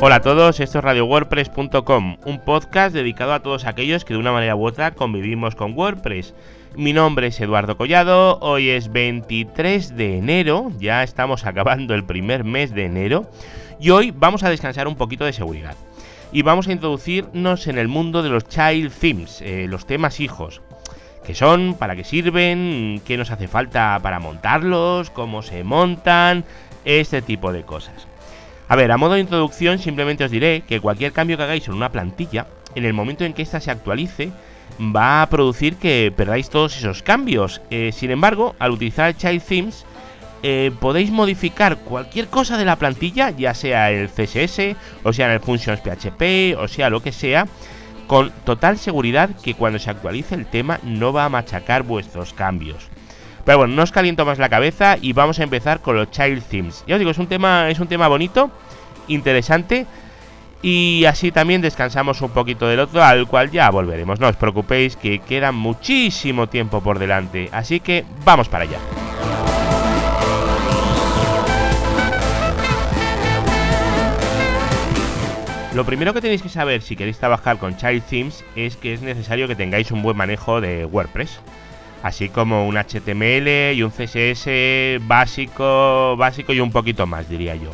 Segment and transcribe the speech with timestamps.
[0.00, 4.30] Hola a todos, esto es RadioWordPress.com, un podcast dedicado a todos aquellos que de una
[4.30, 6.34] manera u otra convivimos con WordPress.
[6.76, 12.44] Mi nombre es Eduardo Collado, hoy es 23 de enero, ya estamos acabando el primer
[12.44, 13.28] mes de enero,
[13.80, 15.74] y hoy vamos a descansar un poquito de seguridad.
[16.30, 20.62] Y vamos a introducirnos en el mundo de los child themes, eh, los temas hijos.
[21.26, 21.74] ¿Qué son?
[21.74, 23.02] ¿Para qué sirven?
[23.04, 25.10] ¿Qué nos hace falta para montarlos?
[25.10, 26.44] ¿Cómo se montan?
[26.84, 28.06] Este tipo de cosas.
[28.68, 31.74] A ver, a modo de introducción simplemente os diré que cualquier cambio que hagáis en
[31.74, 34.30] una plantilla, en el momento en que ésta se actualice,
[34.78, 37.62] va a producir que perdáis todos esos cambios.
[37.70, 39.86] Eh, sin embargo, al utilizar Child Themes,
[40.42, 45.40] eh, podéis modificar cualquier cosa de la plantilla, ya sea el CSS, o sea el
[45.40, 47.48] Functions PHP, o sea lo que sea,
[48.06, 52.88] con total seguridad que cuando se actualice el tema no va a machacar vuestros cambios.
[53.48, 56.42] Pero bueno, no os caliento más la cabeza y vamos a empezar con los Child
[56.50, 56.84] Themes.
[56.86, 58.50] Ya os digo, es un tema, es un tema bonito,
[59.06, 59.86] interesante.
[60.60, 64.20] Y así también descansamos un poquito del otro, al cual ya volveremos.
[64.20, 67.48] No os preocupéis que queda muchísimo tiempo por delante.
[67.50, 68.78] Así que vamos para allá.
[75.74, 79.00] Lo primero que tenéis que saber si queréis trabajar con Child Themes es que es
[79.00, 81.40] necesario que tengáis un buen manejo de WordPress
[82.02, 87.70] así como un HTML y un CSS básico, básico y un poquito más, diría yo.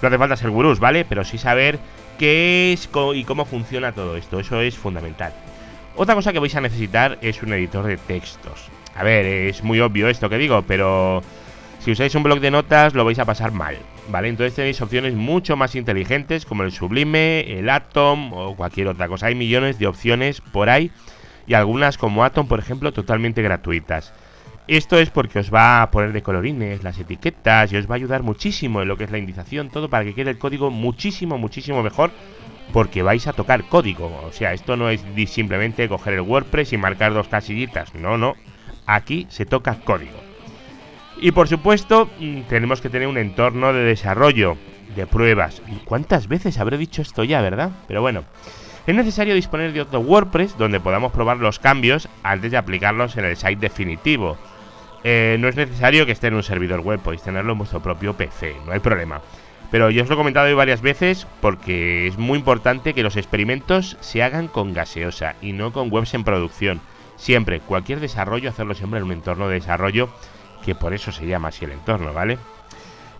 [0.00, 1.04] No hace falta ser gurús, ¿vale?
[1.04, 1.78] Pero sí saber
[2.18, 5.32] qué es y cómo funciona todo esto, eso es fundamental.
[5.96, 8.68] Otra cosa que vais a necesitar es un editor de textos.
[8.96, 11.22] A ver, es muy obvio esto que digo, pero
[11.78, 13.76] si usáis un blog de notas lo vais a pasar mal,
[14.08, 14.28] ¿vale?
[14.28, 19.26] Entonces tenéis opciones mucho más inteligentes como el Sublime, el Atom o cualquier otra cosa.
[19.26, 20.90] Hay millones de opciones por ahí
[21.46, 24.12] y algunas como Atom, por ejemplo, totalmente gratuitas.
[24.66, 27.96] Esto es porque os va a poner de colorines las etiquetas y os va a
[27.96, 31.36] ayudar muchísimo en lo que es la indización, todo para que quede el código muchísimo,
[31.36, 32.10] muchísimo mejor
[32.72, 34.10] porque vais a tocar código.
[34.24, 37.94] O sea, esto no es simplemente coger el WordPress y marcar dos casillitas.
[37.94, 38.36] No, no.
[38.86, 40.18] Aquí se toca código.
[41.20, 44.56] Y por supuesto, mm, tenemos que tener un entorno de desarrollo,
[44.96, 45.60] de pruebas.
[45.84, 47.70] ¿Cuántas veces habré dicho esto ya, verdad?
[47.86, 48.24] Pero bueno
[48.86, 53.24] es necesario disponer de otro WordPress donde podamos probar los cambios antes de aplicarlos en
[53.24, 54.36] el site definitivo.
[55.02, 58.14] Eh, no es necesario que esté en un servidor web, podéis tenerlo en vuestro propio
[58.14, 59.20] PC, no hay problema.
[59.70, 63.16] Pero yo os lo he comentado hoy varias veces porque es muy importante que los
[63.16, 66.80] experimentos se hagan con gaseosa y no con webs en producción.
[67.16, 70.10] Siempre, cualquier desarrollo, hacerlo siempre en un entorno de desarrollo,
[70.64, 72.38] que por eso se llama así el entorno, ¿vale?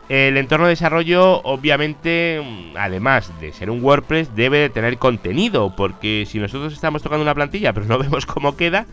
[0.08, 2.42] El entorno de desarrollo, obviamente,
[2.76, 7.34] además de ser un WordPress, debe de tener contenido, porque si nosotros estamos tocando una
[7.34, 8.86] plantilla pero no vemos cómo queda,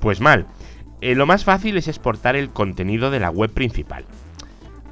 [0.00, 0.46] pues mal.
[1.00, 4.04] Eh, lo más fácil es exportar el contenido de la web principal.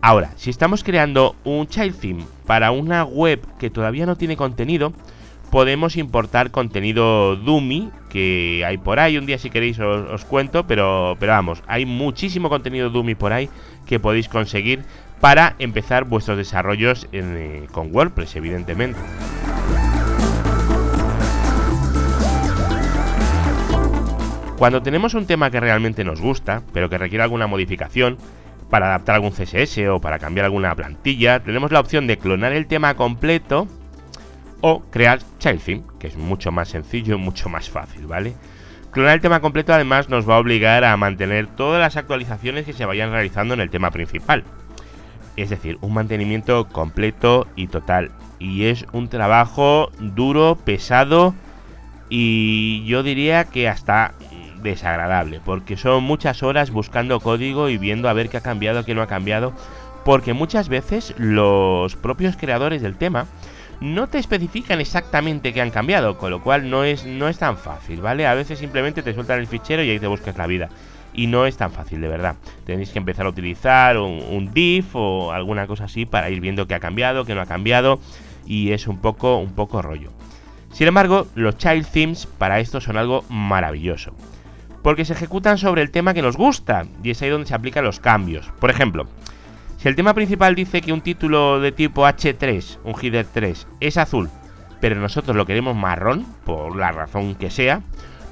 [0.01, 4.93] Ahora, si estamos creando un child theme para una web que todavía no tiene contenido,
[5.51, 9.17] podemos importar contenido dummy que hay por ahí.
[9.17, 13.49] Un día si queréis os, cuento, pero, pero vamos, hay muchísimo contenido dummy por ahí
[13.87, 14.85] que podéis conseguir
[15.25, 19.01] para empezar vuestros desarrollos eh, con WordPress, evidentemente.
[24.59, 28.19] Cuando tenemos un tema que realmente nos gusta, pero que requiere alguna modificación,
[28.69, 32.67] para adaptar algún CSS o para cambiar alguna plantilla, tenemos la opción de clonar el
[32.67, 33.67] tema completo
[34.61, 38.35] o crear child theme, que es mucho más sencillo y mucho más fácil, ¿vale?
[38.91, 42.75] Clonar el tema completo además nos va a obligar a mantener todas las actualizaciones que
[42.75, 44.45] se vayan realizando en el tema principal.
[45.37, 48.11] Es decir, un mantenimiento completo y total.
[48.39, 51.34] Y es un trabajo duro, pesado
[52.09, 54.15] y yo diría que hasta
[54.62, 55.41] desagradable.
[55.44, 59.03] Porque son muchas horas buscando código y viendo a ver qué ha cambiado, qué no
[59.03, 59.53] ha cambiado.
[60.05, 63.27] Porque muchas veces los propios creadores del tema
[63.81, 67.56] no te especifican exactamente qué han cambiado, con lo cual no es, no es tan
[67.56, 68.27] fácil, ¿vale?
[68.27, 70.69] A veces simplemente te sueltan el fichero y ahí te buscas la vida
[71.15, 72.37] y no es tan fácil de verdad.
[72.67, 76.75] Tenéis que empezar a utilizar un, div o alguna cosa así para ir viendo qué
[76.75, 78.01] ha cambiado, qué no ha cambiado
[78.47, 80.11] y es un poco, un poco rollo.
[80.73, 84.15] Sin embargo, los child themes para esto son algo maravilloso.
[84.83, 87.85] Porque se ejecutan sobre el tema que nos gusta y es ahí donde se aplican
[87.85, 88.50] los cambios.
[88.61, 89.06] Por ejemplo,
[89.79, 93.97] si el tema principal dice que un título de tipo H3, un header 3, es
[93.97, 94.29] azul,
[94.81, 97.81] pero nosotros lo queremos marrón, por la razón que sea,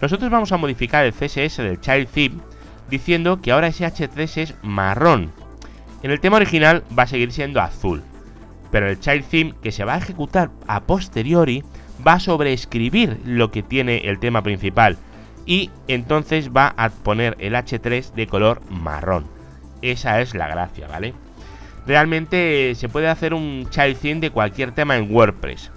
[0.03, 2.52] nosotros vamos a modificar el CSS del child theme
[2.90, 5.32] diciendo que ahora ese H3 es marrón.
[6.02, 8.02] En el tema original va a seguir siendo azul,
[8.70, 11.62] pero el child theme que se va a ejecutar a posteriori
[12.06, 14.96] va a sobreescribir lo que tiene el tema principal
[15.46, 19.26] y entonces va a poner el H3 de color marrón.
[19.82, 21.14] Esa es la gracia, ¿vale?
[21.87, 25.70] Realmente se puede hacer un child theme de cualquier tema en WordPress.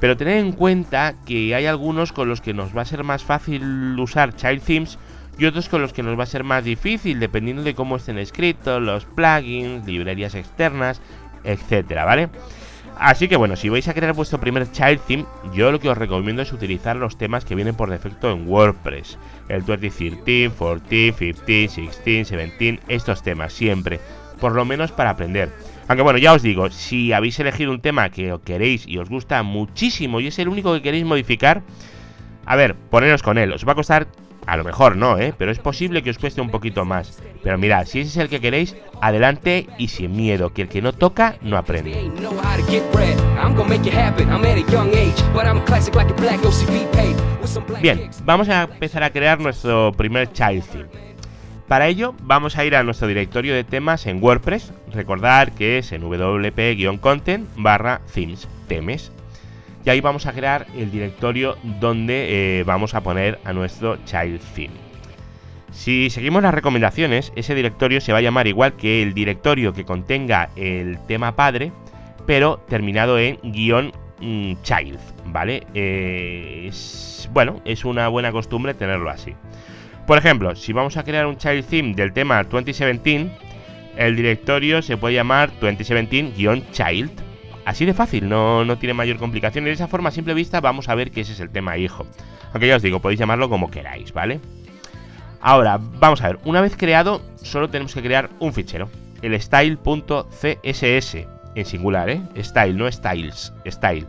[0.00, 3.24] Pero tened en cuenta que hay algunos con los que nos va a ser más
[3.24, 4.98] fácil usar Child Themes
[5.38, 8.18] y otros con los que nos va a ser más difícil dependiendo de cómo estén
[8.18, 11.00] escritos, los plugins, librerías externas,
[11.44, 12.28] etcétera, ¿vale?
[12.96, 15.98] Así que bueno, si vais a crear vuestro primer child theme, yo lo que os
[15.98, 19.18] recomiendo es utilizar los temas que vienen por defecto en WordPress.
[19.48, 23.98] El 2013, 14, 15, 16, 17, estos temas siempre.
[24.40, 25.50] Por lo menos para aprender.
[25.88, 29.42] Aunque bueno, ya os digo, si habéis elegido un tema que queréis y os gusta
[29.42, 31.62] muchísimo y es el único que queréis modificar,
[32.46, 33.52] a ver, poneros con él.
[33.52, 34.06] Os va a costar
[34.46, 35.34] a lo mejor no, ¿eh?
[35.36, 37.18] Pero es posible que os cueste un poquito más.
[37.42, 40.82] Pero mirad, si ese es el que queréis, adelante y sin miedo, que el que
[40.82, 42.10] no toca, no aprende.
[47.80, 50.88] Bien, vamos a empezar a crear nuestro primer child theme.
[51.68, 54.72] Para ello, vamos a ir a nuestro directorio de temas en WordPress.
[54.92, 59.10] Recordar que es en wp-content barra themes, temes
[59.84, 64.40] y ahí vamos a crear el directorio donde eh, vamos a poner a nuestro child
[64.54, 64.74] theme.
[65.72, 69.84] Si seguimos las recomendaciones, ese directorio se va a llamar igual que el directorio que
[69.84, 71.72] contenga el tema padre,
[72.26, 75.66] pero terminado en guion mm, child, ¿vale?
[75.74, 76.70] Eh,
[77.32, 79.34] bueno, es una buena costumbre tenerlo así.
[80.06, 83.30] Por ejemplo, si vamos a crear un child theme del tema 2017,
[83.96, 87.33] el directorio se puede llamar 2017-child
[87.64, 89.64] Así de fácil, no, no tiene mayor complicación.
[89.64, 91.78] Y de esa forma, a simple vista, vamos a ver que ese es el tema
[91.78, 92.06] hijo.
[92.52, 94.40] Aunque ya os digo, podéis llamarlo como queráis, ¿vale?
[95.40, 98.88] Ahora, vamos a ver, una vez creado, solo tenemos que crear un fichero.
[99.22, 101.16] El style.css,
[101.54, 102.22] en singular, ¿eh?
[102.38, 104.06] Style, no styles, style.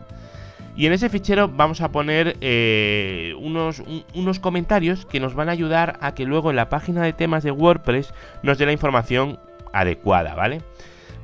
[0.78, 3.82] Y en ese fichero vamos a poner eh, unos,
[4.14, 7.44] unos comentarios que nos van a ayudar a que luego en la página de temas
[7.44, 8.14] de WordPress
[8.44, 9.40] nos dé la información
[9.72, 10.62] adecuada, ¿vale?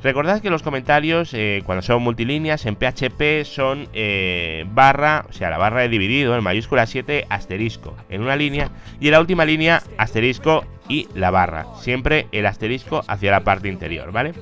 [0.04, 5.52] Recordad que los comentarios, eh, cuando son multilíneas, en PHP son eh, barra, o sea,
[5.52, 9.46] la barra de dividido en mayúscula 7, asterisco, en una línea, y en la última
[9.46, 11.68] línea, asterisco y la barra.
[11.80, 14.34] Siempre el asterisco hacia la parte interior, ¿vale?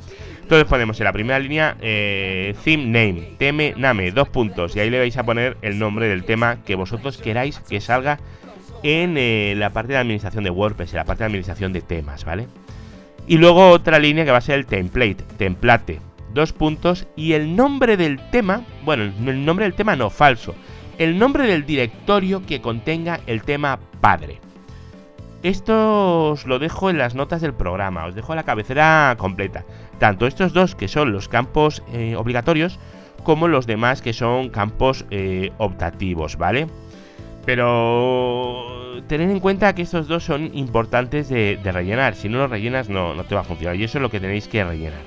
[0.42, 4.90] Entonces ponemos en la primera línea eh, theme name, teme name, dos puntos, y ahí
[4.90, 8.18] le vais a poner el nombre del tema que vosotros queráis que salga
[8.82, 12.48] en la parte de administración de WordPress, en la parte de administración de temas, ¿vale?
[13.30, 16.02] Y luego otra línea que va a ser el template, template,
[16.34, 20.56] dos puntos y el nombre del tema, bueno, el nombre del tema no, falso,
[20.98, 24.40] el nombre del directorio que contenga el tema padre.
[25.44, 29.64] Esto os lo dejo en las notas del programa, os dejo la cabecera completa.
[30.00, 32.80] Tanto estos dos que son los campos eh, obligatorios,
[33.24, 36.66] como los demás que son campos eh, optativos, ¿vale?
[37.50, 42.14] Pero tened en cuenta que estos dos son importantes de, rellenar.
[42.14, 43.76] Si no los rellenas, no, no te va a funcionar.
[43.76, 45.02] Y eso es lo que tenéis que rellenar.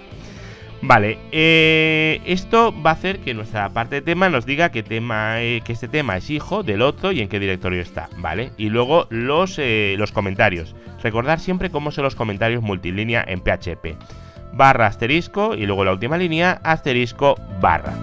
[0.81, 5.41] Vale, eh, esto va a hacer que nuestra parte de tema nos diga que, tema,
[5.41, 8.50] eh, que este tema es hijo del otro y en qué directorio está, ¿vale?
[8.56, 10.75] Y luego los, eh, los comentarios.
[11.00, 13.97] Recordar siempre cómo son los comentarios multilínea en PHP.
[14.53, 17.94] Barra asterisco y luego la última línea asterisco barra.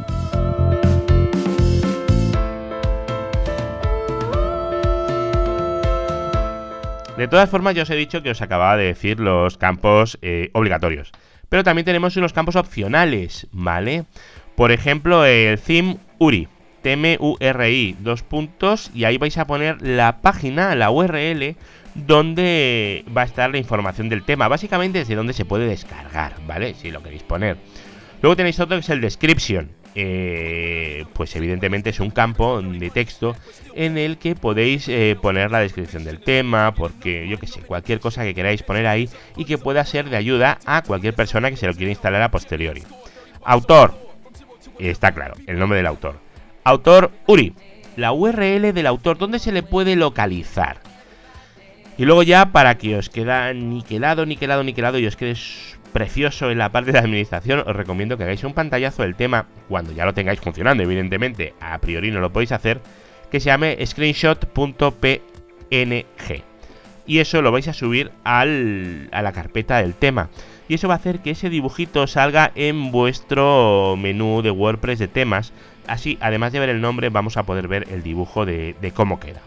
[7.20, 10.52] De todas formas, ya os he dicho que os acababa de decir los campos eh,
[10.54, 11.12] obligatorios.
[11.50, 14.06] Pero también tenemos unos campos opcionales, ¿vale?
[14.56, 16.48] Por ejemplo, el theme URI.
[16.82, 21.58] T-M-U-R-I, dos puntos, y ahí vais a poner la página, la URL,
[21.94, 24.48] donde va a estar la información del tema.
[24.48, 26.74] Básicamente desde donde se puede descargar, ¿vale?
[26.74, 27.58] Si lo queréis poner.
[28.22, 29.72] Luego tenéis otro que es el description.
[29.96, 33.36] Eh, pues evidentemente es un campo de texto
[33.74, 38.00] en el que podéis eh, poner la descripción del tema, porque yo que sé, cualquier
[38.00, 41.58] cosa que queráis poner ahí y que pueda ser de ayuda a cualquier persona que
[41.58, 42.84] se lo quiera instalar a posteriori.
[43.44, 43.98] Autor,
[44.78, 46.20] está claro, el nombre del autor.
[46.64, 47.54] Autor Uri,
[47.96, 50.82] la URL del autor, ¿dónde se le puede localizar?
[51.98, 55.36] Y luego ya para que os queda niquelado, niquelado, niquelado y os quede
[55.92, 59.92] precioso en la parte de administración, os recomiendo que hagáis un pantallazo del tema cuando
[59.92, 62.82] ya lo tengáis funcionando, evidentemente, a priori no lo podéis hacer,
[63.32, 65.20] que se llame screenshot.png.
[67.06, 70.30] Y eso lo vais a subir a la carpeta del tema.
[70.68, 75.08] Y eso va a hacer que ese dibujito salga en vuestro menú de WordPress de
[75.08, 75.52] temas.
[75.88, 79.42] Así, además de ver el nombre, vamos a poder ver el dibujo de, cómo queda.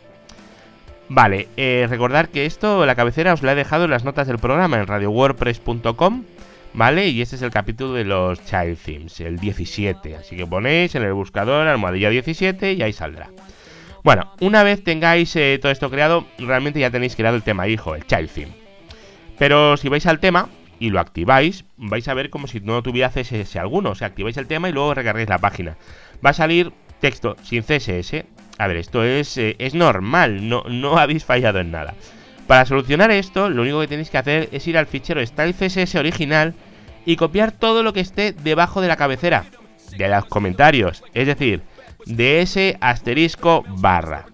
[1.14, 4.38] Vale, eh, recordar que esto, la cabecera, os la he dejado en las notas del
[4.38, 6.24] programa en radiowordpress.com
[6.72, 7.08] ¿vale?
[7.08, 10.16] Y este es el capítulo de los Child Themes, el 17.
[10.16, 13.28] Así que ponéis en el buscador almohadilla 17 y ahí saldrá.
[14.02, 17.94] Bueno, una vez tengáis eh, todo esto creado, realmente ya tenéis creado el tema hijo,
[17.94, 18.52] el Child Theme.
[19.38, 23.10] Pero si vais al tema y lo activáis, vais a ver como si no tuviera
[23.10, 23.90] CSS alguno.
[23.90, 25.76] O sea, activáis el tema y luego recargáis la página.
[26.24, 28.24] Va a salir texto sin CSS.
[28.62, 31.94] A ver, esto es, eh, es normal, no, no habéis fallado en nada.
[32.46, 35.96] Para solucionar esto, lo único que tenéis que hacer es ir al fichero style CSS
[35.96, 36.54] original
[37.04, 39.46] y copiar todo lo que esté debajo de la cabecera,
[39.96, 41.62] de los comentarios, es decir,
[42.06, 44.26] de ese asterisco barra.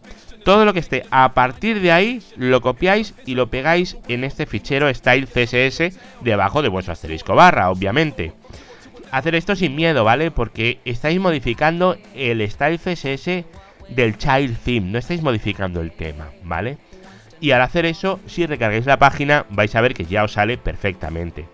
[0.44, 4.44] Todo lo que esté a partir de ahí lo copiáis y lo pegáis en este
[4.44, 8.32] fichero style CSS debajo de vuestro asterisco barra, obviamente.
[9.10, 10.30] Hacer esto sin miedo, ¿vale?
[10.30, 13.46] Porque estáis modificando el style CSS
[13.88, 16.78] del child theme, no estáis modificando el tema, ¿vale?
[17.40, 20.58] Y al hacer eso, si recargáis la página, vais a ver que ya os sale
[20.58, 21.46] perfectamente.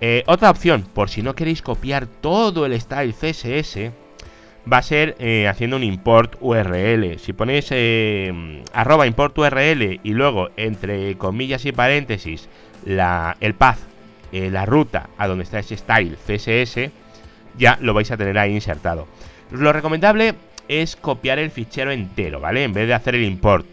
[0.00, 3.90] Eh, otra opción, por si no queréis copiar todo el style CSS,
[4.70, 7.18] va a ser eh, haciendo un import URL.
[7.18, 12.48] Si ponéis eh, arroba import URL y luego entre comillas y paréntesis
[12.84, 13.78] la, el path,
[14.30, 16.90] la ruta a donde está ese style CSS,
[17.56, 19.08] ya lo vais a tener ahí insertado.
[19.50, 20.34] Lo recomendable
[20.68, 22.64] es copiar el fichero entero, ¿vale?
[22.64, 23.66] En vez de hacer el import.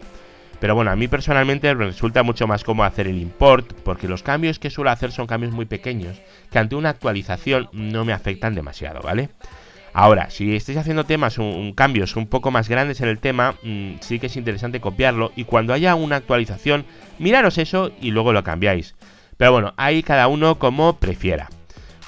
[0.60, 4.22] Pero bueno, a mí personalmente me resulta mucho más cómodo hacer el import, porque los
[4.22, 8.54] cambios que suelo hacer son cambios muy pequeños, que ante una actualización no me afectan
[8.54, 9.28] demasiado, ¿vale?
[9.92, 13.94] Ahora, si estáis haciendo temas, un, cambios un poco más grandes en el tema, mm,
[14.00, 16.84] sí que es interesante copiarlo y cuando haya una actualización,
[17.18, 18.94] miraros eso y luego lo cambiáis.
[19.38, 21.48] Pero bueno, ahí cada uno como prefiera.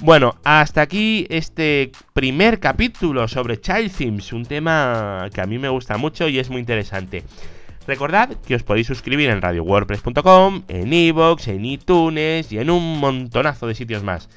[0.00, 5.68] Bueno, hasta aquí este primer capítulo sobre Child Themes, un tema que a mí me
[5.68, 7.24] gusta mucho y es muy interesante.
[7.84, 13.66] Recordad que os podéis suscribir en radiowordpress.com, en iVoox, en iTunes y en un montonazo
[13.66, 14.28] de sitios más.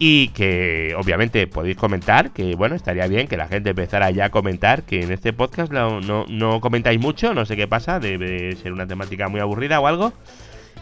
[0.00, 4.30] Y que obviamente podéis comentar, que bueno, estaría bien que la gente empezara ya a
[4.30, 8.72] comentar, que en este podcast no, no, comentáis mucho, no sé qué pasa, debe ser
[8.72, 10.12] una temática muy aburrida o algo.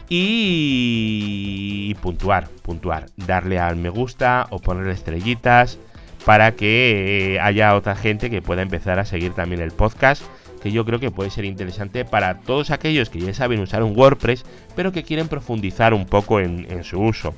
[0.09, 5.79] Y puntuar, puntuar, darle al me gusta o ponerle estrellitas
[6.25, 10.23] para que haya otra gente que pueda empezar a seguir también el podcast
[10.65, 13.95] que yo creo que puede ser interesante para todos aquellos que ya saben usar un
[13.95, 17.35] WordPress, pero que quieren profundizar un poco en, su uso.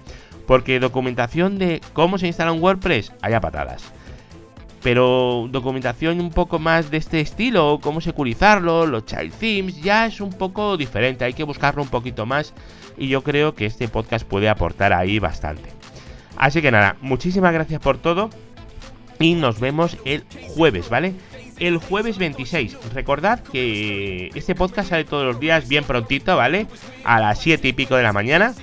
[0.47, 3.83] Porque documentación de cómo se instala un WordPress, haya patadas.
[4.87, 10.21] Pero documentación un poco más de este estilo, cómo securizarlo, los child themes, ya es
[10.21, 12.55] un poco diferente, hay que buscarlo un poquito más
[12.97, 15.71] y yo creo que este podcast puede aportar ahí bastante.
[16.37, 18.31] Así que nada, muchísimas gracias por todo
[19.19, 20.23] y nos vemos el
[20.55, 21.15] jueves, ¿vale?
[21.59, 22.77] el jueves 26.
[22.95, 26.69] Recordad que este podcast sale todos los días bien prontito, ¿vale?
[27.03, 28.55] A las 7 y pico de la mañana.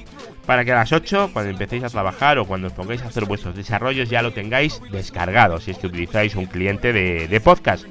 [0.46, 3.26] Para que a las 8, cuando empecéis a trabajar o cuando os pongáis a hacer
[3.26, 7.86] vuestros desarrollos, ya lo tengáis descargado, si es que utilizáis un cliente de, podcast.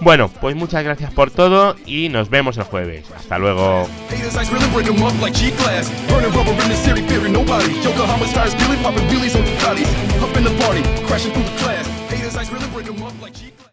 [0.00, 3.04] Bueno, pues muchas gracias por todo y nos vemos el jueves.
[3.16, 3.86] Hasta luego.